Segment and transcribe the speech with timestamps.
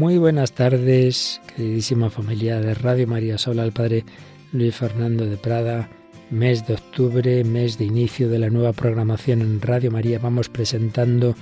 [0.00, 4.06] Muy buenas tardes, queridísima familia de Radio María Sola, el Padre
[4.50, 5.90] Luis Fernando de Prada.
[6.30, 10.18] Mes de octubre, mes de inicio de la nueva programación en Radio María.
[10.18, 11.34] Vamos presentando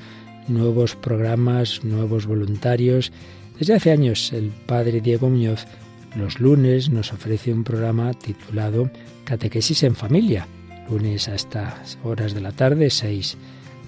[0.49, 3.13] nuevos programas, nuevos voluntarios.
[3.61, 5.65] Desde hace años el Padre Diego Muñoz
[6.17, 8.91] los lunes nos ofrece un programa titulado
[9.23, 10.49] Catequesis en Familia.
[10.91, 13.37] Lunes a estas horas de la tarde, 6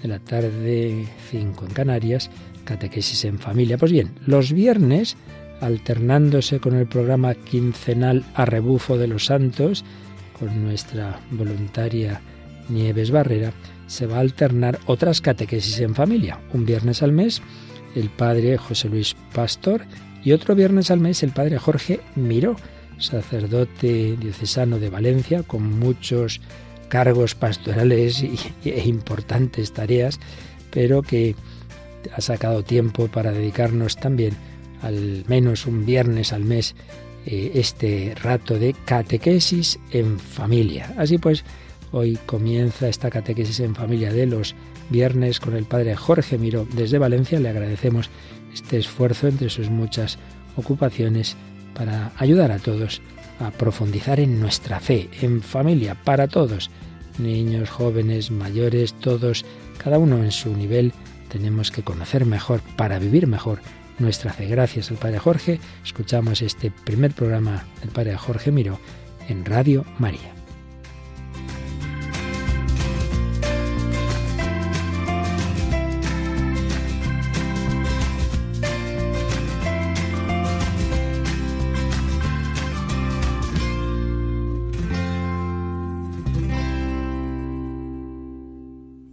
[0.03, 2.31] de la tarde, 5 en Canarias,
[2.65, 3.79] Catequesis en Familia.
[3.79, 5.17] Pues bien, los viernes,
[5.61, 9.85] alternándose con el programa quincenal a rebufo de los santos,
[10.39, 12.21] con nuestra voluntaria
[12.69, 13.53] Nieves Barrera,
[13.87, 16.39] se va a alternar otras catequesis en familia.
[16.55, 17.43] Un viernes al mes,
[17.95, 19.83] el padre José Luis Pastor
[20.25, 22.57] y otro viernes al mes el padre Jorge Miró,
[22.99, 26.41] sacerdote diocesano de Valencia, con muchos
[26.89, 28.23] cargos pastorales
[28.65, 30.21] e importantes tareas,
[30.71, 31.35] pero que
[32.15, 34.35] ha sacado tiempo para dedicarnos también
[34.83, 36.75] al menos un viernes al mes
[37.27, 40.95] eh, este rato de catequesis en familia.
[40.97, 41.45] Así pues,
[41.93, 44.55] hoy comienza esta catequesis en familia de los
[44.89, 47.39] viernes con el padre Jorge Miró desde Valencia.
[47.41, 48.09] Le agradecemos
[48.55, 50.19] este esfuerzo entre sus muchas
[50.57, 51.37] ocupaciones
[51.75, 53.01] para ayudar a todos
[53.39, 56.71] a profundizar en nuestra fe, en familia, para todos,
[57.19, 59.45] niños, jóvenes, mayores, todos,
[59.83, 60.93] cada uno en su nivel,
[61.31, 63.61] tenemos que conocer mejor para vivir mejor
[63.99, 64.47] nuestra fe.
[64.47, 68.79] Gracias al Padre Jorge, escuchamos este primer programa del Padre Jorge Miro
[69.29, 70.40] en Radio María.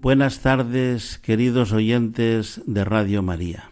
[0.08, 3.71] Buenas tardes, queridos oyentes de Radio María.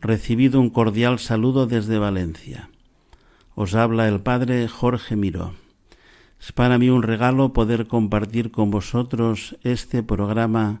[0.00, 2.70] Recibido un cordial saludo desde Valencia.
[3.54, 5.52] Os habla el Padre Jorge Miró.
[6.40, 10.80] Es para mí un regalo poder compartir con vosotros este programa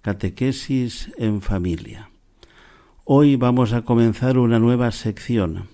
[0.00, 2.08] Catequesis en Familia.
[3.02, 5.66] Hoy vamos a comenzar una nueva sección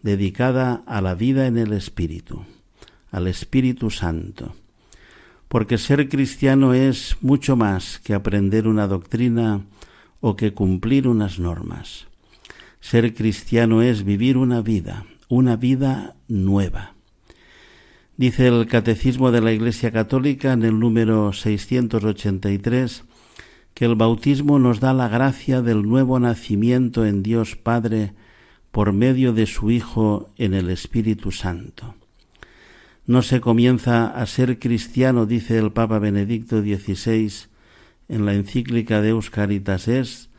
[0.00, 2.46] dedicada a la vida en el Espíritu,
[3.10, 4.54] al Espíritu Santo
[5.48, 9.62] porque ser cristiano es mucho más que aprender una doctrina
[10.20, 12.06] o que cumplir unas normas.
[12.80, 16.94] Ser cristiano es vivir una vida, una vida nueva.
[18.16, 23.04] Dice el Catecismo de la Iglesia Católica en el número 683
[23.74, 28.14] que el bautismo nos da la gracia del nuevo nacimiento en Dios Padre
[28.70, 31.94] por medio de su Hijo en el Espíritu Santo.
[33.06, 37.32] No se comienza a ser cristiano, dice el Papa Benedicto XVI
[38.08, 40.30] en la encíclica de Caritas Est,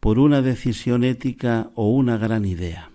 [0.00, 2.90] por una decisión ética o una gran idea.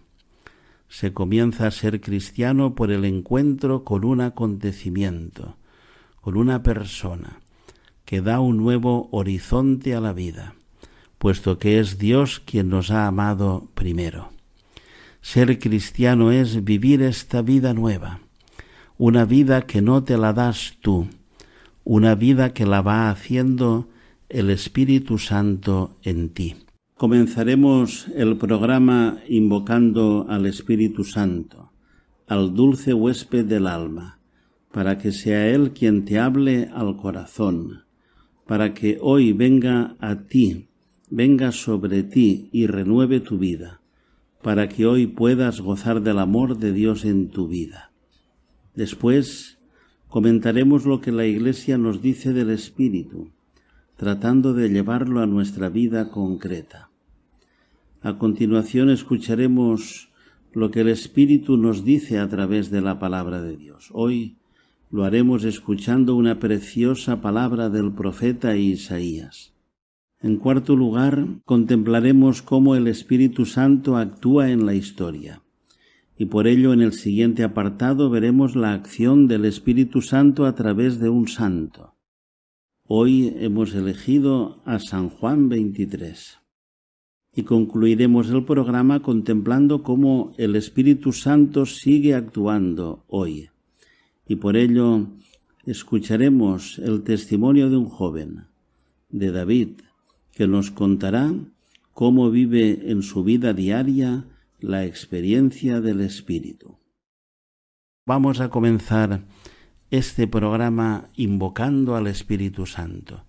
[0.90, 5.58] Se comienza a ser cristiano por el encuentro con un acontecimiento,
[6.22, 7.40] con una persona,
[8.06, 10.54] que da un nuevo horizonte a la vida,
[11.18, 14.30] puesto que es Dios quien nos ha amado primero.
[15.22, 18.22] Ser cristiano es vivir esta vida nueva,
[19.00, 21.08] una vida que no te la das tú,
[21.86, 23.88] una vida que la va haciendo
[24.28, 26.58] el Espíritu Santo en ti.
[26.96, 31.72] Comenzaremos el programa invocando al Espíritu Santo,
[32.28, 34.20] al dulce huésped del alma,
[34.74, 37.84] para que sea Él quien te hable al corazón,
[38.46, 40.68] para que hoy venga a ti,
[41.10, 43.80] venga sobre ti y renueve tu vida,
[44.42, 47.89] para que hoy puedas gozar del amor de Dios en tu vida.
[48.76, 49.58] Después
[50.08, 53.30] comentaremos lo que la Iglesia nos dice del Espíritu,
[53.98, 56.90] tratando de llevarlo a nuestra vida concreta.
[58.02, 60.10] A continuación escucharemos
[60.54, 63.90] lo que el Espíritu nos dice a través de la palabra de Dios.
[63.92, 64.38] Hoy
[64.92, 69.54] lo haremos escuchando una preciosa palabra del profeta Isaías.
[70.22, 75.42] En cuarto lugar, contemplaremos cómo el Espíritu Santo actúa en la historia
[76.20, 81.00] y por ello en el siguiente apartado veremos la acción del Espíritu Santo a través
[81.00, 81.96] de un santo.
[82.86, 86.40] Hoy hemos elegido a San Juan 23
[87.34, 93.48] y concluiremos el programa contemplando cómo el Espíritu Santo sigue actuando hoy.
[94.28, 95.08] Y por ello
[95.66, 98.48] escucharemos el testimonio de un joven,
[99.10, 99.70] de David,
[100.34, 101.34] que nos contará
[101.94, 104.26] cómo vive en su vida diaria
[104.62, 106.78] la experiencia del Espíritu.
[108.06, 109.22] Vamos a comenzar
[109.92, 113.24] este programa invocando al Espíritu Santo,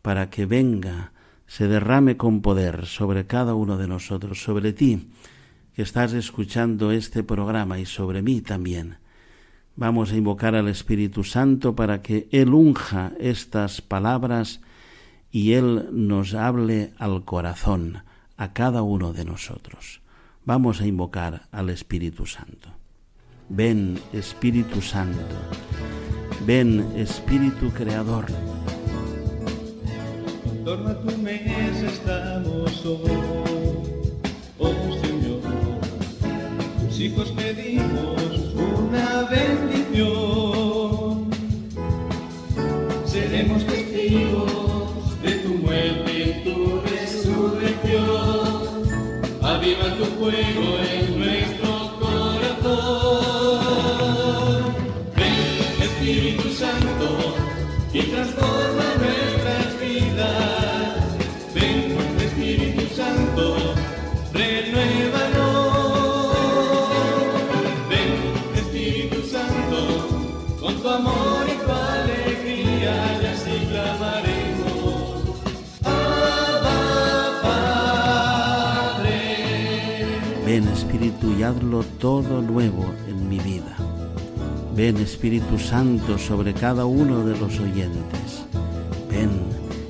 [0.00, 1.12] para que venga,
[1.46, 5.10] se derrame con poder sobre cada uno de nosotros, sobre ti
[5.74, 8.96] que estás escuchando este programa y sobre mí también.
[9.74, 14.60] Vamos a invocar al Espíritu Santo para que Él unja estas palabras
[15.30, 18.02] y Él nos hable al corazón,
[18.36, 20.01] a cada uno de nosotros.
[20.44, 22.68] Vamos a invocar al Espíritu Santo.
[23.48, 25.36] Ven, Espíritu Santo.
[26.46, 28.26] Ven, Espíritu Creador
[30.64, 33.00] torno a tu mesa estamos hoy,
[34.58, 34.72] oh
[35.02, 35.40] Señor.
[36.80, 38.31] Tus hijos pedimos
[81.44, 83.76] hazlo todo nuevo en mi vida.
[84.74, 88.44] Ven Espíritu Santo sobre cada uno de los oyentes.
[89.10, 89.30] Ven,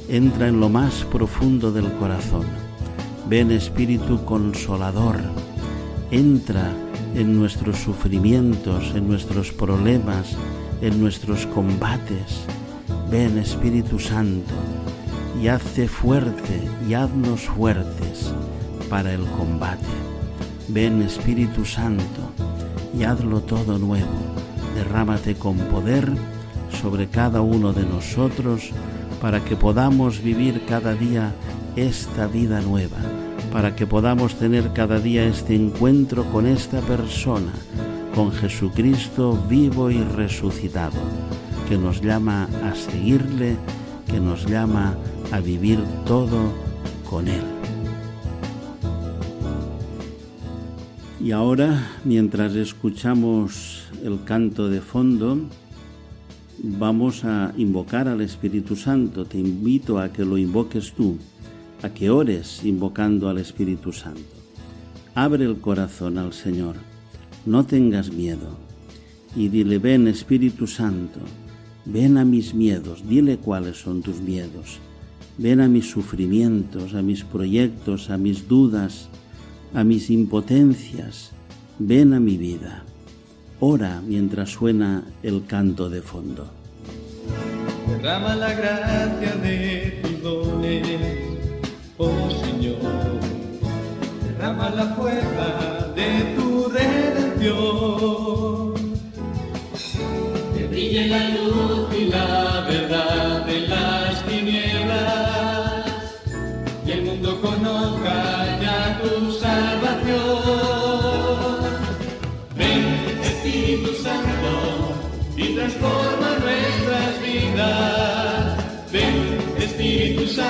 [0.08, 2.46] entra en lo más profundo del corazón.
[3.28, 5.20] Ven Espíritu Consolador.
[6.10, 6.72] Entra
[7.14, 10.36] en nuestros sufrimientos, en nuestros problemas,
[10.80, 12.44] en nuestros combates.
[13.10, 14.54] Ven Espíritu Santo
[15.40, 18.32] y hazte fuerte y haznos fuertes
[18.88, 20.11] para el combate.
[20.72, 22.32] Ven Espíritu Santo
[22.98, 24.08] y hazlo todo nuevo.
[24.74, 26.10] Derrámate con poder
[26.80, 28.70] sobre cada uno de nosotros
[29.20, 31.34] para que podamos vivir cada día
[31.76, 32.96] esta vida nueva,
[33.52, 37.52] para que podamos tener cada día este encuentro con esta persona,
[38.14, 41.00] con Jesucristo vivo y resucitado,
[41.68, 43.56] que nos llama a seguirle,
[44.06, 44.96] que nos llama
[45.32, 46.50] a vivir todo
[47.08, 47.51] con Él.
[51.22, 55.38] Y ahora, mientras escuchamos el canto de fondo,
[56.58, 59.24] vamos a invocar al Espíritu Santo.
[59.24, 61.18] Te invito a que lo invoques tú,
[61.84, 64.34] a que ores invocando al Espíritu Santo.
[65.14, 66.74] Abre el corazón al Señor,
[67.46, 68.58] no tengas miedo.
[69.36, 71.20] Y dile, ven Espíritu Santo,
[71.84, 74.80] ven a mis miedos, dile cuáles son tus miedos.
[75.38, 79.08] Ven a mis sufrimientos, a mis proyectos, a mis dudas,
[79.74, 81.30] a mis impotencias,
[81.78, 82.84] ven a mi vida.
[83.60, 86.50] Ora mientras suena el canto de fondo.
[87.88, 90.82] Derrama la gracia de tus dones,
[91.98, 93.20] oh Señor.
[94.26, 97.54] Derrama la fuerza de tu redención.
[100.56, 102.41] Que brille la luz y la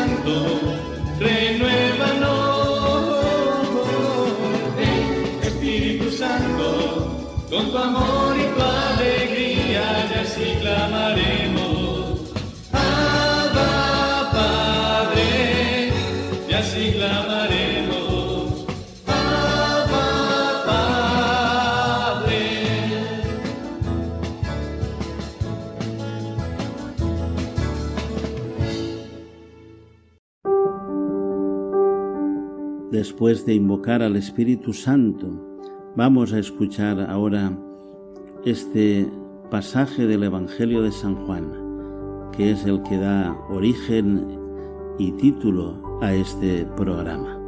[0.03, 0.35] Santo,
[1.21, 2.33] renuévanos.
[4.77, 6.67] Ven, Espíritu Santo,
[7.49, 8.22] con tu amor
[32.93, 35.27] después de invocar al Espíritu Santo,
[35.97, 37.59] vamos a escuchar ahora
[38.45, 39.11] este
[39.51, 44.39] pasaje del Evangelio de San Juan, que es el que da origen
[44.99, 47.41] y título a este programa.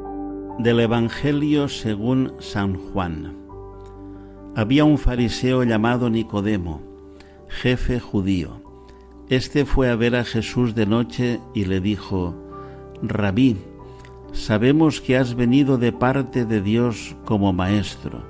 [0.60, 3.36] Del Evangelio según San Juan.
[4.56, 6.80] Había un fariseo llamado Nicodemo,
[7.48, 8.62] jefe judío.
[9.28, 12.34] Este fue a ver a Jesús de noche y le dijo,
[13.02, 13.58] Rabí,
[14.34, 18.22] sabemos que has venido de parte de Dios como maestro,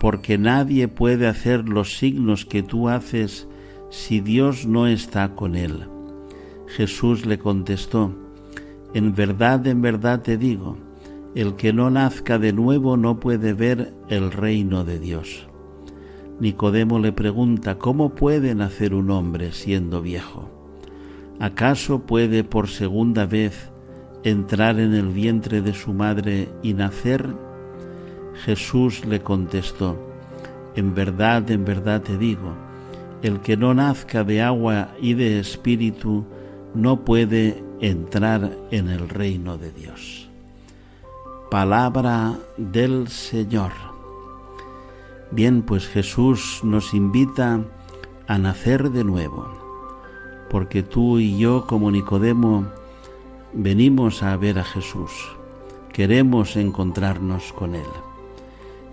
[0.00, 3.46] porque nadie puede hacer los signos que tú haces
[3.90, 5.86] si Dios no está con él.
[6.66, 8.12] Jesús le contestó,
[8.94, 10.78] En verdad, en verdad te digo,
[11.34, 15.46] el que no nazca de nuevo no puede ver el reino de Dios.
[16.40, 20.50] Nicodemo le pregunta, ¿cómo puede nacer un hombre siendo viejo?
[21.38, 23.70] ¿Acaso puede por segunda vez
[24.24, 27.28] entrar en el vientre de su madre y nacer?
[28.44, 29.96] Jesús le contestó,
[30.74, 32.54] En verdad, en verdad te digo,
[33.22, 36.24] el que no nazca de agua y de espíritu
[36.74, 40.28] no puede entrar en el reino de Dios.
[41.50, 43.72] Palabra del Señor.
[45.30, 47.60] Bien, pues Jesús nos invita
[48.26, 49.48] a nacer de nuevo,
[50.50, 52.66] porque tú y yo como Nicodemo
[53.52, 55.10] venimos a ver a Jesús,
[55.92, 57.86] queremos encontrarnos con Él.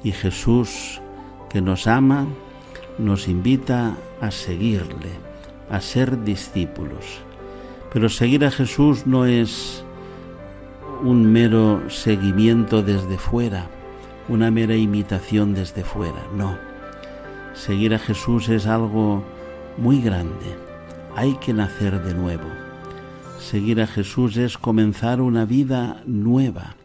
[0.04, 1.02] Y Jesús,
[1.50, 2.28] que nos ama,
[2.98, 5.12] nos invita a seguirle,
[5.70, 7.22] a ser discípulos.
[7.92, 9.84] Pero seguir a Jesús no es
[11.04, 13.68] un mero seguimiento desde fuera,
[14.28, 16.58] una mera imitación desde fuera, no.
[17.54, 19.24] Seguir a Jesús es algo
[19.78, 20.56] muy grande,
[21.16, 22.65] hay que nacer de nuevo.
[23.46, 26.76] Seguir a Jesús es comenzar una vida nueva.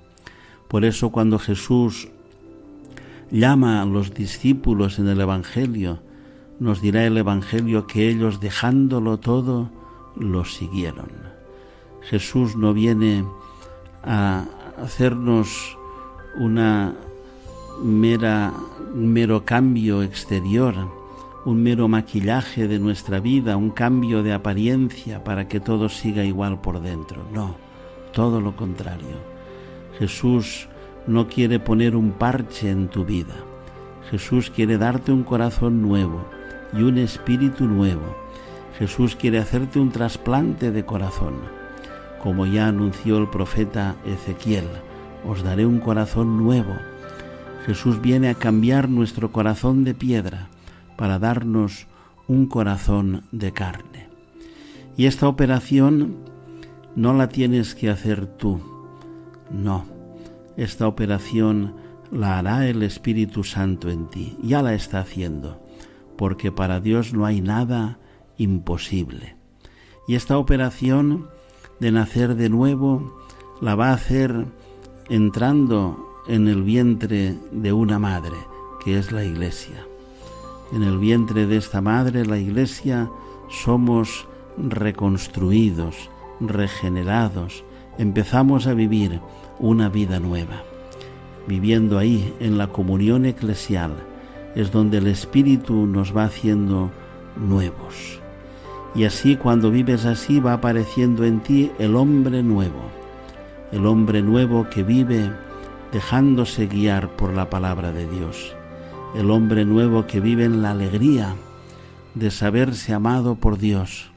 [0.68, 2.08] Por eso cuando Jesús
[3.30, 6.00] llama a los discípulos en el Evangelio,
[6.58, 9.70] nos dirá el Evangelio que ellos dejándolo todo,
[10.16, 11.08] lo siguieron.
[12.02, 13.24] Jesús no viene
[14.04, 14.44] a
[14.76, 15.78] hacernos
[16.38, 16.94] una
[17.82, 18.52] mera,
[18.94, 20.74] mero cambio exterior,
[21.44, 26.60] un mero maquillaje de nuestra vida, un cambio de apariencia para que todo siga igual
[26.60, 27.24] por dentro.
[27.32, 27.56] No,
[28.12, 29.16] todo lo contrario.
[29.98, 30.68] Jesús
[31.06, 33.34] no quiere poner un parche en tu vida.
[34.10, 36.26] Jesús quiere darte un corazón nuevo
[36.74, 38.16] y un espíritu nuevo.
[38.78, 41.34] Jesús quiere hacerte un trasplante de corazón.
[42.22, 44.66] Como ya anunció el profeta Ezequiel,
[45.26, 46.74] os daré un corazón nuevo.
[47.64, 50.48] Jesús viene a cambiar nuestro corazón de piedra
[51.00, 51.86] para darnos
[52.28, 54.10] un corazón de carne.
[54.98, 56.18] Y esta operación
[56.94, 58.60] no la tienes que hacer tú,
[59.50, 59.86] no.
[60.58, 61.74] Esta operación
[62.12, 65.64] la hará el Espíritu Santo en ti, ya la está haciendo,
[66.18, 67.98] porque para Dios no hay nada
[68.36, 69.36] imposible.
[70.06, 71.28] Y esta operación
[71.80, 73.18] de nacer de nuevo
[73.62, 74.48] la va a hacer
[75.08, 75.96] entrando
[76.28, 78.36] en el vientre de una madre,
[78.84, 79.86] que es la Iglesia.
[80.72, 83.10] En el vientre de esta madre, la Iglesia,
[83.48, 86.10] somos reconstruidos,
[86.40, 87.64] regenerados,
[87.98, 89.20] empezamos a vivir
[89.58, 90.62] una vida nueva.
[91.46, 93.92] Viviendo ahí, en la comunión eclesial,
[94.54, 96.90] es donde el Espíritu nos va haciendo
[97.36, 98.20] nuevos.
[98.94, 102.90] Y así cuando vives así va apareciendo en ti el hombre nuevo,
[103.72, 105.30] el hombre nuevo que vive
[105.92, 108.54] dejándose guiar por la palabra de Dios,
[109.14, 111.34] el hombre nuevo que vive en la alegría
[112.14, 114.10] de saberse amado por Dios,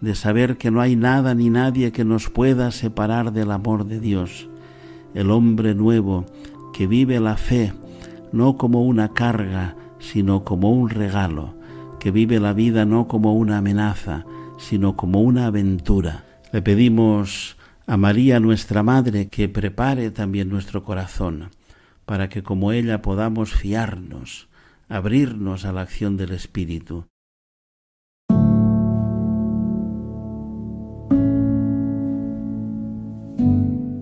[0.00, 4.00] de saber que no hay nada ni nadie que nos pueda separar del amor de
[4.00, 4.48] Dios,
[5.14, 6.26] el hombre nuevo
[6.72, 7.72] que vive la fe
[8.32, 11.54] no como una carga, sino como un regalo,
[11.98, 14.24] que vive la vida no como una amenaza,
[14.58, 16.24] sino como una aventura.
[16.52, 17.56] Le pedimos
[17.86, 21.50] a María nuestra Madre que prepare también nuestro corazón,
[22.08, 24.48] para que como ella podamos fiarnos,
[24.88, 27.04] abrirnos a la acción del Espíritu.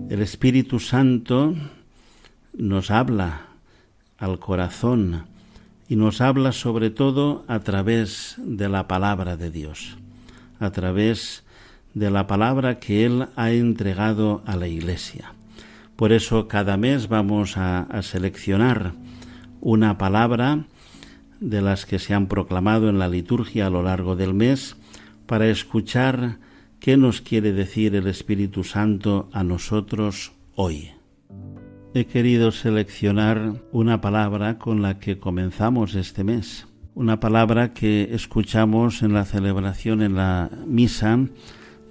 [0.09, 1.53] El Espíritu Santo
[2.57, 3.47] nos habla
[4.17, 5.25] al corazón
[5.89, 9.97] y nos habla sobre todo a través de la palabra de Dios,
[10.61, 11.43] a través
[11.93, 15.33] de la palabra que Él ha entregado a la Iglesia.
[15.97, 18.93] Por eso cada mes vamos a, seleccionar
[19.59, 20.65] una palabra
[21.39, 24.77] de las que se han proclamado en la liturgia a lo largo del mes
[25.25, 26.39] para escuchar
[26.79, 30.91] qué nos quiere decir el Espíritu Santo a nosotros hoy
[31.99, 39.01] he querido seleccionar una palabra con la que comenzamos este mes, una palabra que escuchamos
[39.01, 41.19] en la celebración en la misa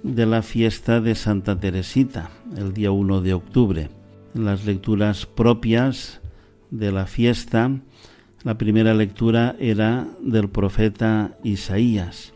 [0.03, 3.96] de la fiesta de Santa Teresita, el día 1 de octubre.
[4.37, 6.21] Las lecturas propias
[6.69, 7.71] de la fiesta,
[8.43, 12.33] la primera lectura era del profeta Isaías,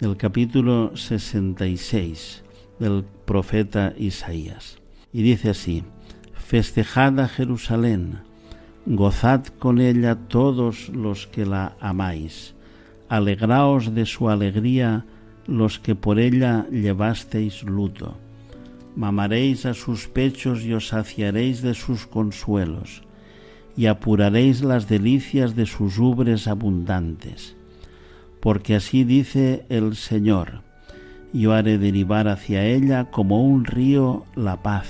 [0.00, 2.44] del capítulo 66
[2.78, 4.78] del profeta Isaías.
[5.12, 5.84] Y dice así,
[6.32, 8.20] Festejad a Jerusalén,
[8.86, 12.54] gozad con ella todos los que la amáis,
[13.10, 15.04] alegraos de su alegría
[15.46, 18.23] los que por ella llevasteis luto.
[18.96, 23.02] Mamaréis a sus pechos y os saciaréis de sus consuelos,
[23.76, 27.56] y apuraréis las delicias de sus ubres abundantes.
[28.40, 30.62] Porque así dice el Señor,
[31.32, 34.88] Yo haré derivar hacia ella como un río la paz,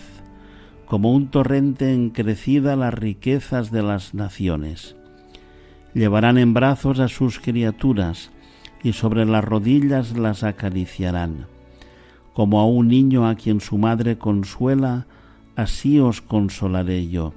[0.84, 4.96] como un torrente en crecida las riquezas de las naciones.
[5.94, 8.30] Llevarán en brazos a sus criaturas
[8.82, 11.53] y sobre las rodillas las acariciarán.
[12.34, 15.06] Como a un niño a quien su madre consuela,
[15.56, 17.32] así os consolaré yo.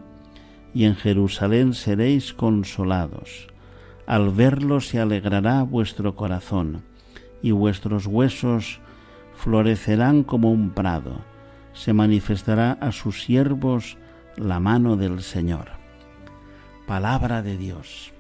[0.74, 3.48] Y en Jerusalén seréis consolados.
[4.08, 6.84] Al verlo se alegrará vuestro corazón,
[7.42, 8.80] y vuestros huesos
[9.36, 11.22] florecerán como un prado.
[11.74, 13.98] Se manifestará a sus siervos
[14.36, 15.68] la mano del Señor.
[16.88, 18.14] Palabra de Dios.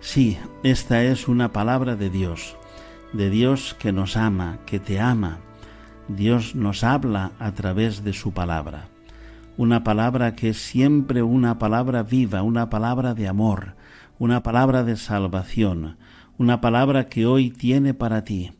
[0.00, 2.56] Sí, esta es una palabra de Dios,
[3.12, 5.38] de Dios que nos ama, que te ama.
[6.08, 8.88] Dios nos habla a través de su palabra.
[9.56, 13.74] Una palabra que es siempre una palabra viva, una palabra de amor,
[14.18, 15.96] una palabra de salvación,
[16.38, 18.52] una palabra que hoy tiene para ti.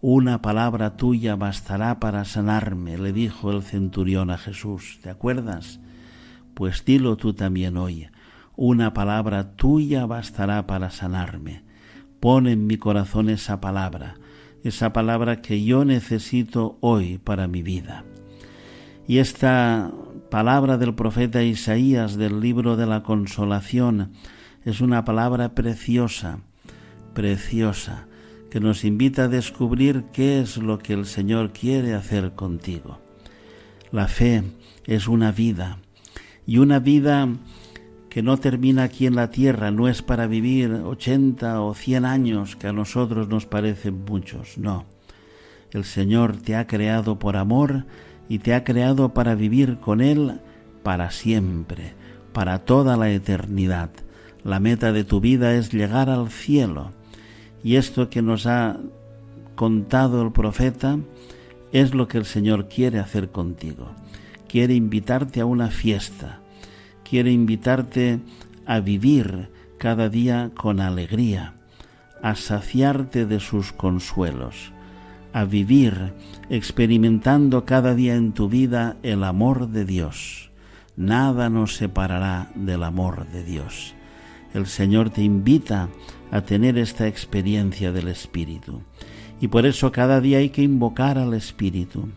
[0.00, 4.98] Una palabra tuya bastará para sanarme, le dijo el centurión a Jesús.
[5.02, 5.80] ¿Te acuerdas?
[6.54, 8.08] Pues dilo tú también hoy
[8.56, 11.62] una palabra tuya bastará para sanarme.
[12.22, 14.14] Pon en mi corazón esa palabra,
[14.62, 18.04] esa palabra que yo necesito hoy para mi vida.
[19.08, 19.90] Y esta
[20.30, 24.12] palabra del profeta Isaías del libro de la consolación
[24.64, 26.38] es una palabra preciosa,
[27.12, 28.06] preciosa,
[28.52, 33.00] que nos invita a descubrir qué es lo que el Señor quiere hacer contigo.
[33.90, 34.44] La fe
[34.86, 35.78] es una vida,
[36.46, 37.28] y una vida
[38.12, 42.56] que no termina aquí en la tierra, no es para vivir 80 o 100 años
[42.56, 44.84] que a nosotros nos parecen muchos, no.
[45.70, 47.86] El Señor te ha creado por amor
[48.28, 50.42] y te ha creado para vivir con Él
[50.82, 51.94] para siempre,
[52.34, 53.88] para toda la eternidad.
[54.44, 56.90] La meta de tu vida es llegar al cielo.
[57.64, 58.76] Y esto que nos ha
[59.54, 60.98] contado el profeta
[61.72, 63.92] es lo que el Señor quiere hacer contigo.
[64.48, 66.41] Quiere invitarte a una fiesta
[67.12, 68.20] quiere invitarte
[68.64, 71.52] a vivir cada día con alegría,
[72.22, 74.72] a saciarte de sus consuelos,
[75.34, 76.14] a vivir
[76.48, 80.50] experimentando cada día en tu vida el amor de Dios.
[80.96, 83.92] Nada nos separará del amor de Dios.
[84.54, 85.90] El Señor te invita
[86.30, 88.80] a tener esta experiencia del Espíritu.
[89.38, 92.08] Y por eso cada día hay que invocar al Espíritu,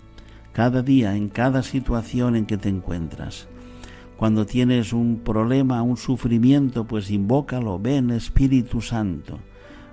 [0.53, 3.49] cada día, en cada situación en que te encuentras.
[4.17, 9.39] Cuando tienes un problema, un sufrimiento, pues invócalo, ven Espíritu Santo,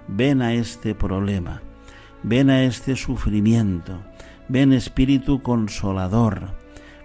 [0.07, 1.63] ven a este problema,
[2.23, 4.01] ven a este sufrimiento,
[4.49, 6.51] ven Espíritu Consolador,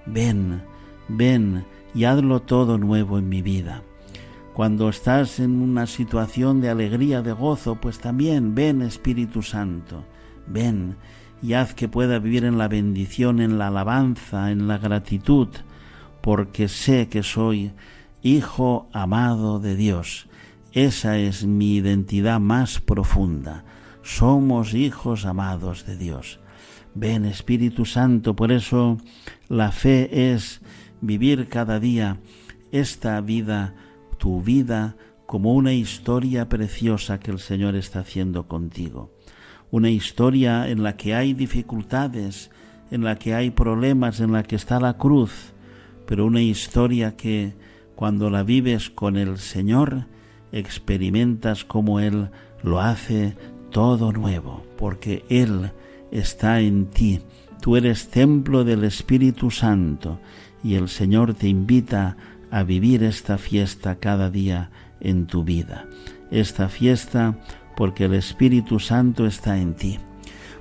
[0.05, 0.61] ven,
[1.07, 3.81] ven y hazlo todo nuevo en mi vida.
[4.53, 10.03] Cuando estás en una situación de alegría, de gozo, pues también ven Espíritu Santo,
[10.45, 10.97] ven
[11.41, 15.49] y haz que pueda vivir en la bendición, en la alabanza, en la gratitud,
[16.27, 17.71] porque sé que soy
[18.21, 20.27] hijo amado de Dios.
[20.73, 23.63] Esa es mi identidad más profunda.
[24.03, 26.41] Somos hijos amados de Dios.
[26.93, 28.97] Ven Espíritu Santo, por eso
[29.47, 30.59] la fe es
[30.99, 32.19] vivir cada día
[32.73, 33.73] esta vida,
[34.17, 39.13] tu vida, como una historia preciosa que el Señor está haciendo contigo.
[39.71, 42.51] Una historia en la que hay dificultades,
[42.91, 45.53] en la que hay problemas, en la que está la cruz,
[46.07, 47.53] pero una historia que
[47.95, 50.05] cuando la vives con el Señor,
[50.51, 52.29] experimentas como Él
[52.63, 53.35] lo hace
[53.69, 55.71] todo nuevo, porque Él
[56.11, 57.19] está en ti.
[57.61, 60.19] Tú eres templo del Espíritu Santo
[60.63, 62.17] y el Señor te invita
[62.49, 65.87] a vivir esta fiesta cada día en tu vida.
[66.31, 67.37] Esta fiesta
[67.75, 69.99] porque el Espíritu Santo está en ti.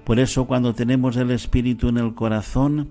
[0.04, 2.88] Por eso cuando tenemos el Espíritu en el corazón,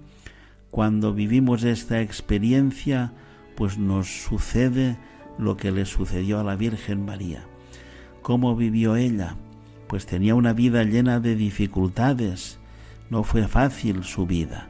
[0.76, 3.14] cuando vivimos esta experiencia,
[3.56, 4.98] pues nos sucede
[5.38, 7.46] lo que le sucedió a la Virgen María.
[8.22, 9.38] ¿Cómo vivió ella?
[9.88, 12.60] Pues tenía una vida llena de dificultades.
[13.10, 14.68] No fue fácil su vida.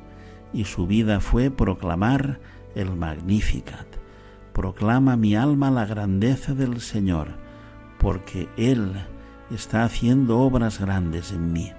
[0.54, 2.40] Y su vida fue proclamar
[2.76, 3.88] el Magnificat.
[4.54, 7.30] Proclama mi alma la grandeza del Señor,
[7.98, 8.92] porque Él
[9.50, 11.72] está haciendo obras grandes en mí.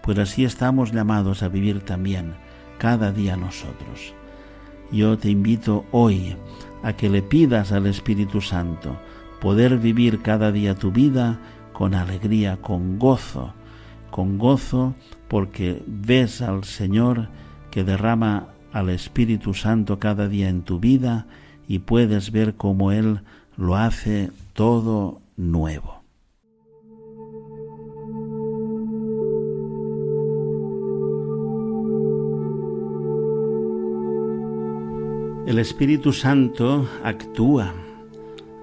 [0.00, 2.43] Pues así estamos llamados a vivir también
[2.84, 4.12] cada día nosotros.
[4.92, 6.36] Yo te invito hoy
[6.82, 8.98] a que le pidas al Espíritu Santo
[9.40, 11.40] poder vivir cada día tu vida
[11.72, 13.54] con alegría, con gozo,
[14.10, 14.94] con gozo
[15.28, 17.30] porque ves al Señor
[17.70, 21.26] que derrama al Espíritu Santo cada día en tu vida
[21.66, 23.22] y puedes ver cómo Él
[23.56, 26.03] lo hace todo nuevo.
[35.46, 37.74] El Espíritu Santo actúa,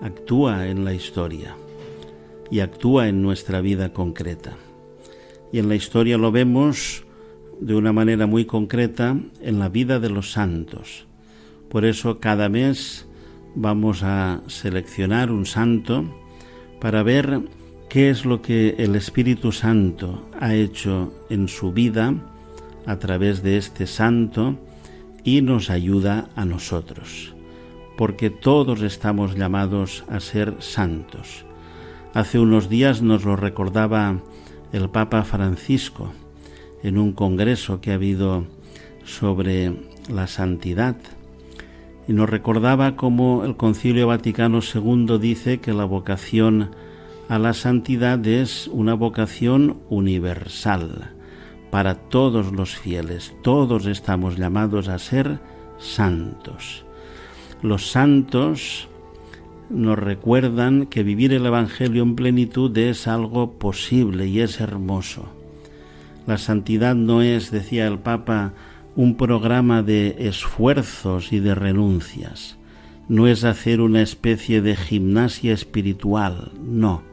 [0.01, 1.55] actúa en la historia
[2.49, 4.57] y actúa en nuestra vida concreta.
[5.53, 7.03] Y en la historia lo vemos
[7.59, 11.05] de una manera muy concreta en la vida de los santos.
[11.69, 13.05] Por eso cada mes
[13.53, 16.03] vamos a seleccionar un santo
[16.79, 17.41] para ver
[17.89, 22.15] qué es lo que el Espíritu Santo ha hecho en su vida
[22.87, 24.57] a través de este santo
[25.23, 27.33] y nos ayuda a nosotros,
[27.97, 31.45] porque todos estamos llamados a ser santos.
[32.13, 34.19] Hace unos días nos lo recordaba
[34.73, 36.11] el Papa Francisco
[36.83, 38.45] en un congreso que ha habido
[39.03, 39.73] sobre
[40.09, 40.95] la santidad
[42.07, 46.71] y nos recordaba cómo el Concilio Vaticano II dice que la vocación
[47.29, 51.13] a la santidad es una vocación universal
[51.71, 53.33] para todos los fieles.
[53.41, 55.39] Todos estamos llamados a ser
[55.79, 56.85] santos.
[57.63, 58.89] Los santos
[59.69, 65.29] nos recuerdan que vivir el Evangelio en plenitud es algo posible y es hermoso.
[66.27, 68.53] La santidad no es, decía el Papa,
[68.95, 72.57] un programa de esfuerzos y de renuncias.
[73.07, 77.03] No es hacer una especie de gimnasia espiritual, no.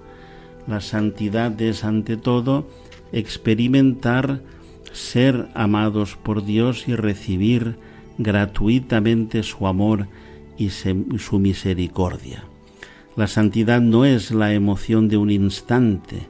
[0.67, 2.67] La santidad es ante todo
[3.13, 4.41] experimentar
[4.93, 7.77] ser amados por Dios y recibir
[8.19, 10.09] gratuitamente su amor
[10.57, 12.45] y su misericordia.
[13.17, 16.29] La santidad no es la emoción de un instante,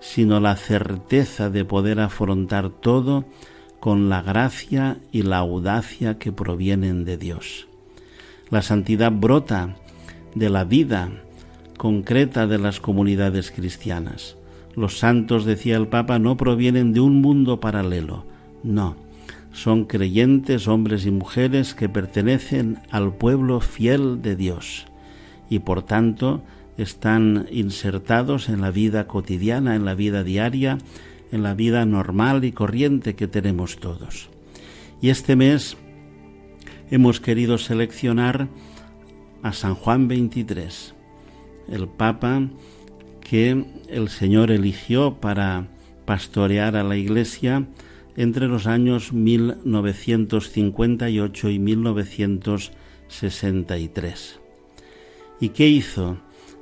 [0.00, 3.24] sino la certeza de poder afrontar todo
[3.78, 7.68] con la gracia y la audacia que provienen de Dios.
[8.50, 9.76] La santidad brota
[10.34, 11.10] de la vida
[11.76, 14.36] concreta de las comunidades cristianas.
[14.76, 18.24] Los santos, decía el Papa, no provienen de un mundo paralelo,
[18.62, 18.96] no,
[19.52, 24.86] son creyentes hombres y mujeres que pertenecen al pueblo fiel de Dios
[25.48, 26.42] y por tanto
[26.78, 30.78] están insertados en la vida cotidiana, en la vida diaria,
[31.32, 34.30] en la vida normal y corriente que tenemos todos.
[35.02, 35.76] Y este mes
[36.90, 38.48] hemos querido seleccionar
[39.42, 40.94] a San Juan 23,
[41.68, 42.48] el Papa
[43.20, 45.68] que el Señor eligió para
[46.04, 47.66] pastorear a la Iglesia
[48.16, 54.40] entre los años 1958 y 1963.
[55.40, 56.16] ¿Y qué hizo?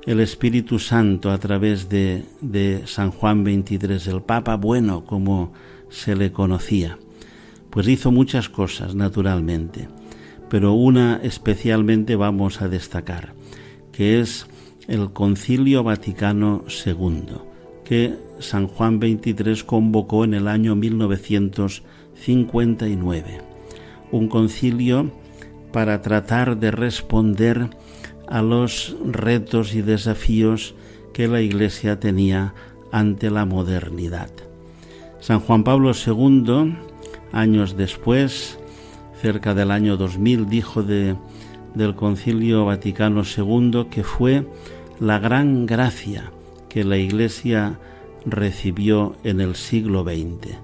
[0.05, 5.53] el Espíritu Santo a través de, de San Juan XXIII, el Papa bueno como
[5.89, 6.97] se le conocía.
[7.69, 9.89] Pues hizo muchas cosas, naturalmente,
[10.49, 13.33] pero una especialmente vamos a destacar,
[13.91, 14.47] que es
[14.89, 17.37] el Concilio Vaticano II,
[17.85, 23.41] que San Juan XXIII convocó en el año 1959.
[24.11, 25.11] Un concilio
[25.71, 27.69] para tratar de responder
[28.27, 30.73] a los retos y desafíos
[31.13, 32.55] que la Iglesia tenía
[32.91, 34.31] ante la modernidad.
[35.19, 36.75] San Juan Pablo II,
[37.31, 38.57] años después,
[39.21, 41.15] cerca del año 2000, dijo de,
[41.75, 44.47] del Concilio Vaticano II que fue
[44.99, 46.31] la gran gracia
[46.67, 47.79] que la Iglesia
[48.25, 50.57] recibió en el siglo XX.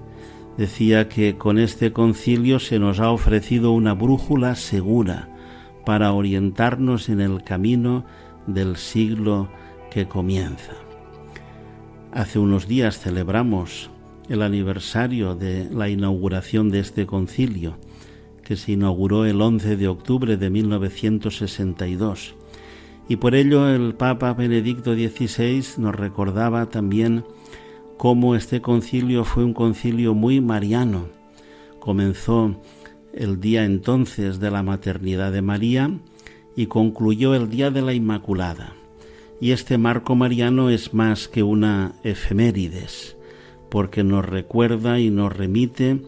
[0.58, 5.28] Decía que con este concilio se nos ha ofrecido una brújula segura,
[5.86, 8.04] para orientarnos en el camino
[8.48, 9.48] del siglo
[9.88, 10.72] que comienza.
[12.12, 13.88] Hace unos días celebramos
[14.28, 17.76] el aniversario de la inauguración de este concilio,
[18.42, 22.34] que se inauguró el 11 de octubre de 1962.
[23.08, 27.24] Y por ello el Papa Benedicto XVI nos recordaba también
[27.96, 31.08] cómo este concilio fue un concilio muy mariano.
[31.78, 32.60] Comenzó
[33.12, 35.90] el día entonces de la maternidad de María
[36.56, 38.74] y concluyó el día de la Inmaculada.
[39.40, 43.16] Y este marco mariano es más que una efemérides,
[43.70, 46.02] porque nos recuerda y nos remite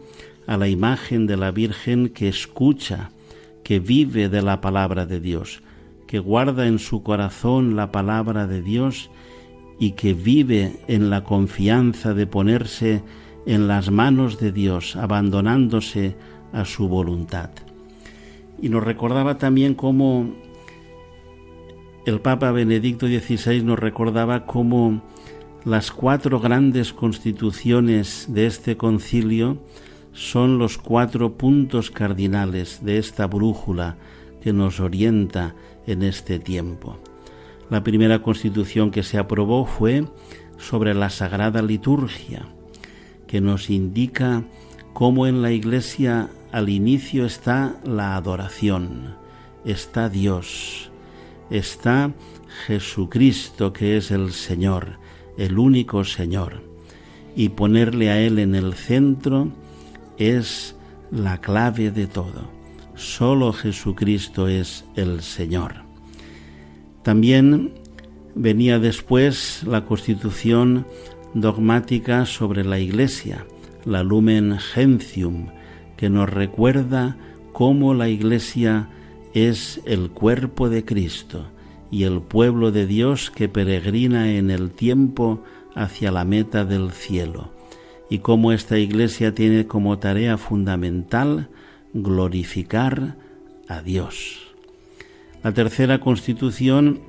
[0.47, 3.11] a la imagen de la Virgen que escucha,
[3.63, 5.61] que vive de la palabra de Dios,
[6.09, 9.11] que guarda en su corazón la palabra de Dios
[9.77, 13.03] y que vive en la confianza de ponerse
[13.45, 16.15] en las manos de Dios, abandonándose
[16.51, 17.51] a su voluntad.
[18.59, 20.33] Y nos recordaba también cómo
[22.07, 25.03] el Papa Benedicto XVI nos recordaba cómo
[25.63, 29.59] las cuatro grandes constituciones de este concilio
[30.11, 33.97] son los cuatro puntos cardinales de esta brújula
[34.41, 36.97] que nos orienta en este tiempo.
[37.69, 40.05] La primera constitución que se aprobó fue
[40.57, 42.47] sobre la Sagrada Liturgia,
[43.27, 44.43] que nos indica
[44.93, 49.15] cómo en la Iglesia al inicio está la adoración,
[49.65, 50.91] está Dios,
[51.49, 52.11] está
[52.65, 54.97] Jesucristo que es el Señor,
[55.37, 56.63] el único Señor.
[57.35, 59.49] Y ponerle a Él en el centro
[60.17, 60.75] es
[61.11, 62.58] la clave de todo.
[62.99, 65.85] Solo Jesucristo es el Señor.
[67.01, 67.71] También
[68.35, 70.85] venía después la constitución
[71.33, 73.45] dogmática sobre la Iglesia,
[73.85, 75.47] la Lumen Gentium,
[75.95, 77.15] que nos recuerda
[77.53, 78.89] cómo la Iglesia
[79.33, 81.47] es el cuerpo de Cristo
[81.89, 85.41] y el pueblo de Dios que peregrina en el tiempo
[85.73, 87.53] hacia la meta del cielo,
[88.09, 91.47] y cómo esta Iglesia tiene como tarea fundamental
[91.93, 93.17] glorificar
[93.67, 94.39] a Dios.
[95.43, 97.01] La tercera constitución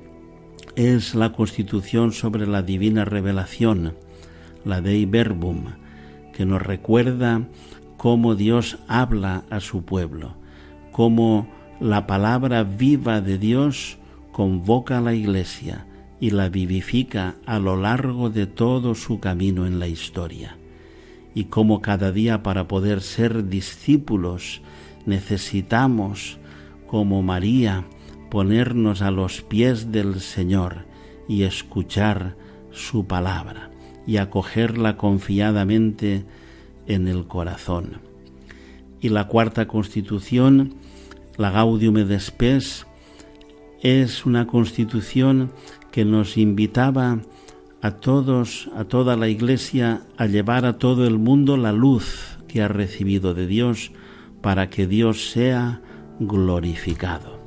[0.75, 3.93] es la constitución sobre la divina revelación,
[4.63, 5.73] la Dei Verbum,
[6.33, 7.47] que nos recuerda
[7.97, 10.35] cómo Dios habla a su pueblo,
[10.91, 11.47] cómo
[11.79, 13.97] la palabra viva de Dios
[14.31, 15.85] convoca a la Iglesia
[16.19, 20.57] y la vivifica a lo largo de todo su camino en la historia,
[21.33, 24.61] y cómo cada día para poder ser discípulos
[25.05, 26.37] necesitamos,
[26.87, 27.85] como María,
[28.29, 30.85] ponernos a los pies del Señor
[31.27, 32.35] y escuchar
[32.71, 33.71] su palabra
[34.05, 36.25] y acogerla confiadamente
[36.87, 38.01] en el corazón.
[38.99, 40.75] Y la cuarta constitución,
[41.37, 42.85] la Gaudium et Spes,
[43.81, 45.51] es una constitución
[45.91, 47.19] que nos invitaba
[47.81, 52.61] a todos, a toda la Iglesia, a llevar a todo el mundo la luz que
[52.61, 53.91] ha recibido de Dios
[54.41, 55.81] para que Dios sea
[56.19, 57.39] glorificado.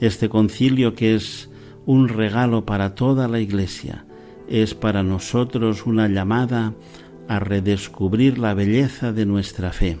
[0.00, 1.50] Este concilio que es
[1.86, 4.06] un regalo para toda la Iglesia,
[4.48, 6.74] es para nosotros una llamada
[7.28, 9.98] a redescubrir la belleza de nuestra fe,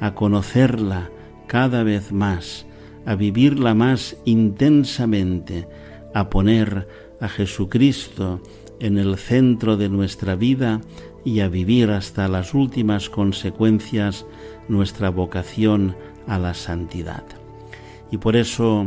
[0.00, 1.10] a conocerla
[1.46, 2.66] cada vez más,
[3.06, 5.66] a vivirla más intensamente,
[6.12, 6.86] a poner
[7.20, 8.42] a Jesucristo
[8.80, 10.80] en el centro de nuestra vida
[11.24, 14.26] y a vivir hasta las últimas consecuencias
[14.68, 17.24] nuestra vocación a la santidad.
[18.10, 18.86] Y por eso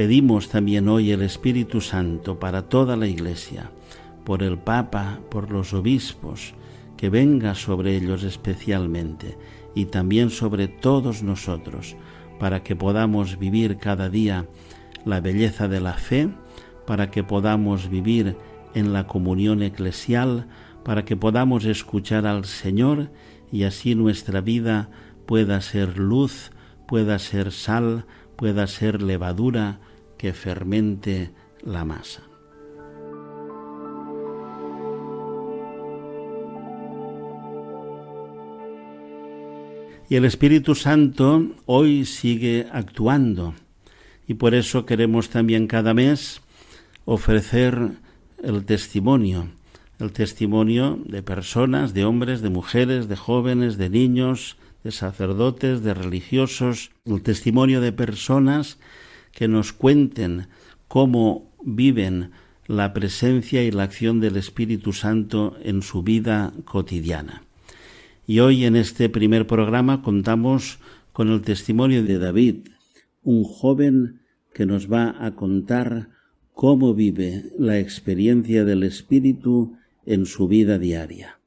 [0.00, 3.70] Pedimos también hoy el Espíritu Santo para toda la Iglesia,
[4.24, 6.54] por el Papa, por los obispos,
[6.96, 9.36] que venga sobre ellos especialmente
[9.74, 11.96] y también sobre todos nosotros,
[12.38, 14.46] para que podamos vivir cada día
[15.04, 16.30] la belleza de la fe,
[16.90, 18.36] para que podamos vivir
[18.74, 20.48] en la comunión eclesial,
[20.84, 23.12] para que podamos escuchar al Señor
[23.52, 24.90] y así nuestra vida
[25.24, 26.50] pueda ser luz,
[26.88, 29.78] pueda ser sal, pueda ser levadura,
[30.18, 31.30] que fermente
[31.62, 32.24] la masa.
[40.08, 43.54] Y el Espíritu Santo hoy sigue actuando
[44.26, 46.42] y por eso queremos también cada mes
[47.10, 47.98] ofrecer
[48.40, 49.48] el testimonio,
[49.98, 55.92] el testimonio de personas, de hombres, de mujeres, de jóvenes, de niños, de sacerdotes, de
[55.92, 58.78] religiosos, el testimonio de personas
[59.32, 60.46] que nos cuenten
[60.86, 62.30] cómo viven
[62.68, 67.42] la presencia y la acción del Espíritu Santo en su vida cotidiana.
[68.24, 70.78] Y hoy en este primer programa contamos
[71.12, 72.68] con el testimonio de David,
[73.24, 74.20] un joven
[74.54, 76.19] que nos va a contar
[76.60, 81.40] cómo vive la experiencia del Espíritu en su vida diaria.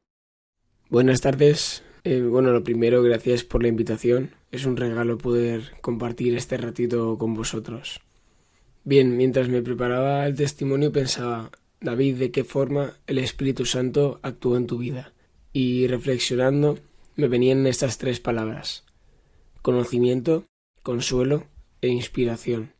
[0.89, 1.83] Buenas tardes.
[2.03, 4.31] Eh, bueno, lo primero, gracias por la invitación.
[4.51, 8.01] Es un regalo poder compartir este ratito con vosotros.
[8.85, 14.57] Bien, mientras me preparaba el testimonio pensaba, David, ¿de qué forma el Espíritu Santo actuó
[14.57, 15.13] en tu vida?
[15.51, 16.79] Y reflexionando,
[17.15, 18.83] me venían estas tres palabras.
[19.61, 20.47] Conocimiento,
[20.81, 21.43] consuelo
[21.81, 22.73] e inspiración.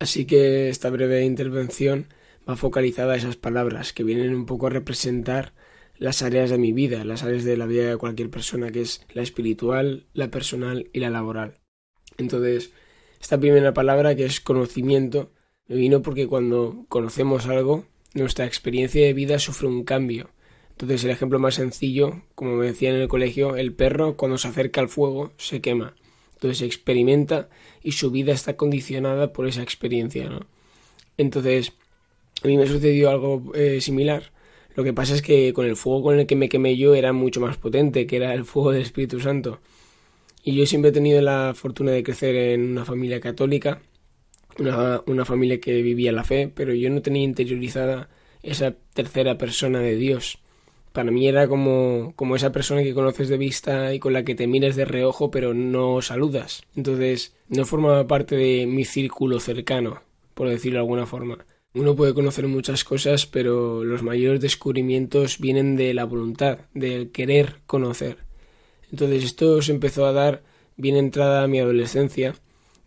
[0.00, 2.06] Así que esta breve intervención
[2.48, 5.52] va focalizada a esas palabras que vienen un poco a representar
[5.98, 9.06] las áreas de mi vida, las áreas de la vida de cualquier persona, que es
[9.12, 11.58] la espiritual, la personal y la laboral.
[12.16, 12.72] Entonces,
[13.20, 15.32] esta primera palabra, que es conocimiento,
[15.68, 17.84] me vino porque cuando conocemos algo,
[18.14, 20.30] nuestra experiencia de vida sufre un cambio.
[20.70, 24.48] Entonces, el ejemplo más sencillo, como me decían en el colegio, el perro cuando se
[24.48, 25.94] acerca al fuego se quema.
[26.40, 27.48] Entonces experimenta
[27.82, 30.30] y su vida está condicionada por esa experiencia.
[31.18, 31.72] Entonces,
[32.42, 34.32] a mí me sucedió algo eh, similar
[34.74, 37.12] lo que pasa es que con el fuego con el que me quemé yo era
[37.12, 39.60] mucho más potente, que era el fuego del Espíritu Santo.
[40.42, 43.82] Y yo siempre he tenido la fortuna de crecer en una familia católica,
[44.58, 48.08] una, una familia que vivía la fe, pero yo no tenía interiorizada
[48.42, 50.38] esa tercera persona de Dios.
[50.92, 54.34] Para mí era como, como esa persona que conoces de vista y con la que
[54.34, 56.64] te miras de reojo pero no saludas.
[56.74, 60.02] Entonces no formaba parte de mi círculo cercano,
[60.34, 61.44] por decirlo de alguna forma.
[61.72, 67.56] Uno puede conocer muchas cosas, pero los mayores descubrimientos vienen de la voluntad, del querer
[67.66, 68.16] conocer.
[68.90, 70.42] Entonces esto se empezó a dar
[70.76, 72.34] bien entrada a mi adolescencia,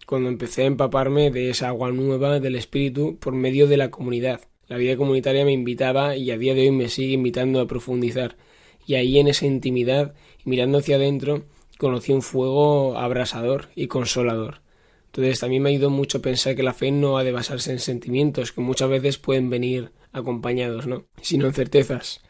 [0.06, 4.42] cuando empecé a empaparme de esa agua nueva del espíritu por medio de la comunidad.
[4.67, 8.38] La vida comunitaria me invitaba y a día de hoy me sigue invitando a profundizar.
[8.86, 10.13] Y ahí en esa intimidad
[10.45, 11.43] mirando hacia adentro
[11.78, 14.62] conocí un fuego abrasador y consolador.
[15.08, 17.80] Entonces también me ha ido mucho pensar que la fe no ha de basarse en
[17.80, 21.06] sentimientos que muchas veces pueden venir acompañados, ¿no?
[21.21, 22.21] Sino en certezas.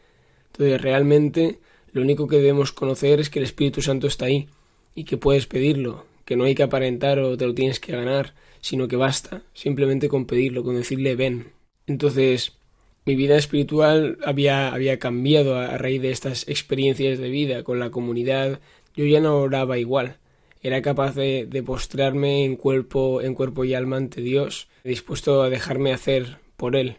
[0.47, 1.59] Entonces realmente
[1.91, 4.49] lo único que debemos conocer es que el Espíritu Santo está ahí
[4.95, 8.33] y que puedes pedirlo, que no hay que aparentar o te lo tienes que ganar,
[8.59, 11.51] sino que basta simplemente con pedirlo, con decirle ven.
[11.87, 12.53] Entonces,
[13.05, 17.89] mi vida espiritual había, había cambiado a, raíz de estas experiencias de vida con la
[17.89, 18.59] comunidad.
[18.95, 20.17] Yo ya no oraba igual.
[20.61, 25.49] Era capaz de, de postrarme en cuerpo, en cuerpo y alma ante Dios, dispuesto a
[25.49, 26.97] dejarme hacer por Él.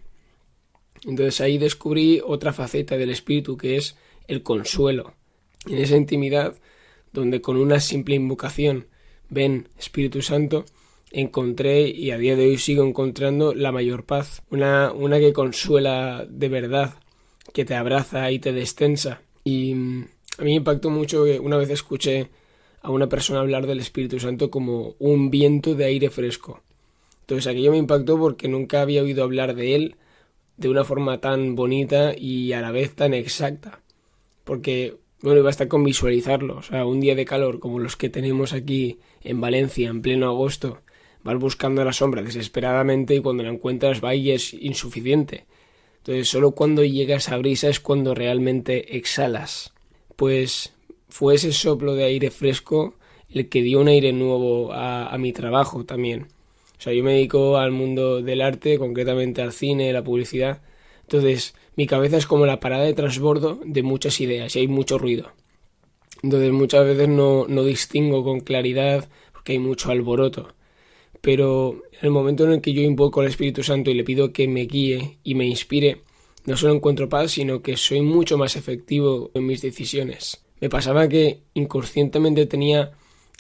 [1.07, 3.97] Entonces ahí descubrí otra faceta del espíritu que es
[4.29, 5.15] el consuelo.
[5.67, 6.57] En esa intimidad,
[7.13, 8.89] donde con una simple invocación,
[9.31, 10.65] ven Espíritu Santo,
[11.15, 16.27] encontré y a día de hoy sigo encontrando la mayor paz, una, una que consuela
[16.29, 16.95] de verdad,
[17.53, 19.23] que te abraza y te destensa.
[19.45, 22.31] Y mm, a mí me impactó mucho que una vez escuché
[22.83, 26.63] a una persona hablar del Espíritu Santo como un viento de aire fresco.
[27.21, 29.97] Entonces aquello me impactó porque nunca había oído hablar de él
[30.57, 33.81] de una forma tan bonita y a la vez tan exacta
[34.45, 36.59] porque, bueno, basta con visualizarlo.
[36.59, 40.27] O sea, un día de calor como los que tenemos aquí en Valencia en pleno
[40.29, 40.81] agosto,
[41.25, 45.47] vas buscando la sombra desesperadamente y cuando la encuentras va y es insuficiente.
[45.99, 49.73] Entonces, solo cuando llegas a brisa es cuando realmente exhalas.
[50.17, 50.75] Pues
[51.09, 52.95] fue ese soplo de aire fresco
[53.31, 56.29] el que dio un aire nuevo a, a mi trabajo también.
[56.79, 60.63] O sea, yo me dedico al mundo del arte, concretamente al cine, la publicidad.
[61.03, 64.99] Entonces, mi cabeza es como la parada de transbordo de muchas ideas y hay mucho
[64.99, 65.33] ruido.
[66.23, 70.55] Entonces muchas veces no, no distingo con claridad porque hay mucho alboroto.
[71.25, 74.31] Pero en el momento en el que yo invoco al Espíritu Santo y le pido
[74.31, 76.03] que me guíe y me inspire,
[76.45, 80.45] no solo encuentro paz, sino que soy mucho más efectivo en mis decisiones.
[80.61, 82.93] Me pasaba que inconscientemente tenía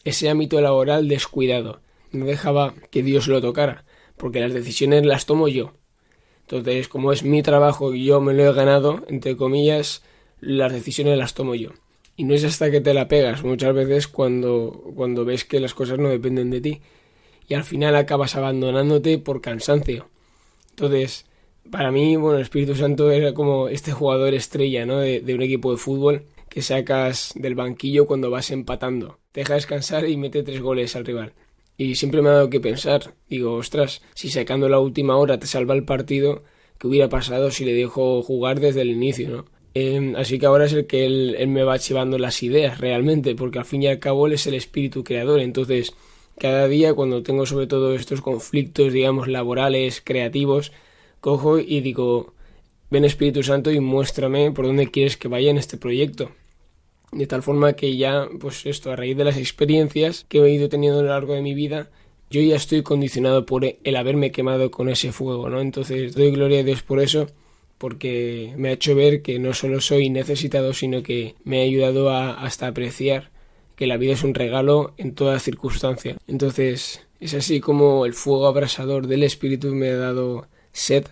[0.02, 1.82] ese ámbito laboral descuidado.
[2.10, 3.84] No dejaba que Dios lo tocara,
[4.16, 5.74] porque las decisiones las tomo yo.
[6.48, 10.02] Entonces, como es mi trabajo y yo me lo he ganado, entre comillas,
[10.40, 11.72] las decisiones las tomo yo.
[12.16, 15.74] Y no es hasta que te la pegas muchas veces cuando, cuando ves que las
[15.74, 16.80] cosas no dependen de ti.
[17.48, 20.08] Y al final acabas abandonándote por cansancio.
[20.70, 21.26] Entonces,
[21.70, 24.98] para mí, bueno, el Espíritu Santo era como este jugador estrella, ¿no?
[24.98, 29.18] De, de un equipo de fútbol que sacas del banquillo cuando vas empatando.
[29.32, 31.32] Te deja descansar y mete tres goles al rival.
[31.76, 35.46] Y siempre me ha dado que pensar, digo, ostras, si sacando la última hora te
[35.46, 36.44] salva el partido,
[36.78, 39.44] ¿qué hubiera pasado si le dejo jugar desde el inicio, no?
[39.74, 43.34] Em, así que ahora es el que él, él, me va llevando las ideas realmente,
[43.34, 45.40] porque al fin y al cabo él es el espíritu creador.
[45.40, 45.94] Entonces,
[46.38, 50.72] cada día cuando tengo sobre todo estos conflictos, digamos, laborales, creativos,
[51.20, 52.34] cojo y digo,
[52.90, 56.30] ven Espíritu Santo y muéstrame por dónde quieres que vaya en este proyecto
[57.14, 60.68] de tal forma que ya, pues esto, a raíz de las experiencias que he ido
[60.68, 61.90] teniendo a lo largo de mi vida,
[62.30, 65.60] yo ya estoy condicionado por el haberme quemado con ese fuego, ¿no?
[65.60, 67.28] Entonces doy gloria a Dios por eso,
[67.78, 72.10] porque me ha hecho ver que no solo soy necesitado, sino que me ha ayudado
[72.10, 73.30] a hasta apreciar
[73.76, 76.16] que la vida es un regalo en toda circunstancia.
[76.26, 81.06] Entonces, es así como el fuego abrasador del Espíritu me ha dado sed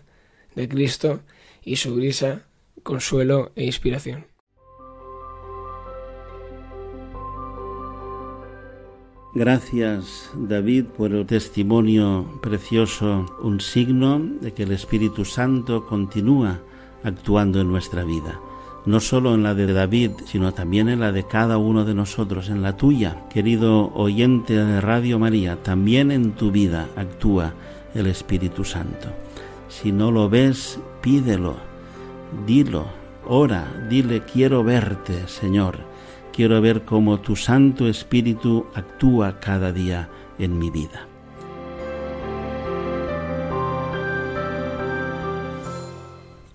[0.54, 1.20] de Cristo
[1.64, 2.46] y su brisa,
[2.82, 4.26] consuelo e inspiración.
[9.34, 16.60] Gracias David por el testimonio precioso, un signo de que el Espíritu Santo continúa
[17.02, 18.38] actuando en nuestra vida.
[18.84, 22.48] No solo en la de David, sino también en la de cada uno de nosotros,
[22.48, 27.54] en la tuya, querido oyente de Radio María, también en tu vida actúa
[27.94, 29.08] el Espíritu Santo.
[29.68, 31.56] Si no lo ves, pídelo,
[32.46, 32.86] dilo,
[33.26, 35.92] ora, dile quiero verte, Señor
[36.32, 40.08] quiero ver cómo tu Santo Espíritu actúa cada día
[40.38, 41.06] en mi vida.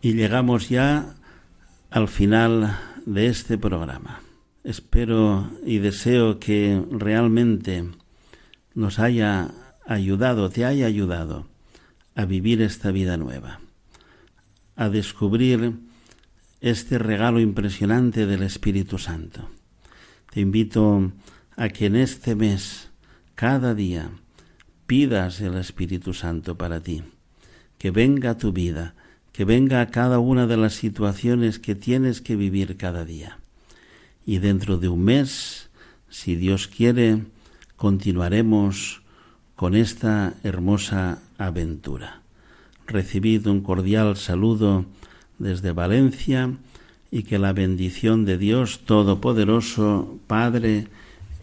[0.01, 1.16] Y llegamos ya
[1.89, 4.21] al final de este programa.
[4.63, 7.85] Espero y deseo que realmente
[8.73, 9.51] nos haya
[9.85, 11.47] ayudado, te haya ayudado
[12.15, 13.61] a vivir esta vida nueva,
[14.75, 15.75] a descubrir
[16.59, 19.49] este regalo impresionante del Espíritu Santo.
[20.31, 21.13] Te invito
[21.55, 22.89] a que en este mes,
[23.35, 24.11] cada día,
[24.85, 27.03] pidas el Espíritu Santo para ti,
[27.77, 28.95] que venga tu vida,
[29.38, 33.38] que venga a cada una de las situaciones que tienes que vivir cada día.
[34.25, 35.69] Y dentro de un mes,
[36.09, 37.21] si Dios quiere,
[37.75, 39.03] continuaremos
[39.55, 42.21] con esta hermosa aventura.
[42.88, 44.85] Recibid un cordial saludo
[45.38, 46.53] desde Valencia
[47.11, 50.88] y que la bendición de Dios Todopoderoso, Padre,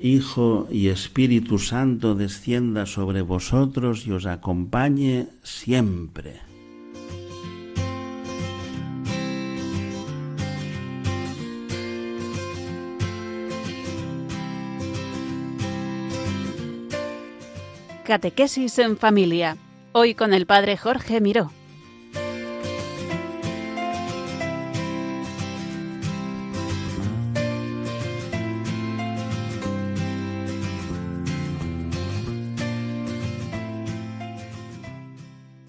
[0.00, 6.53] Hijo y Espíritu Santo descienda sobre vosotros y os acompañe siempre.
[18.04, 19.56] Catequesis en familia.
[19.92, 21.50] Hoy con el Padre Jorge Miró.